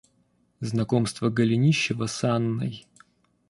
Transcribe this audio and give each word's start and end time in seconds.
Знакомство 0.61 1.29
Голенищева 1.29 2.07
с 2.07 2.23
Анной. 2.23 2.87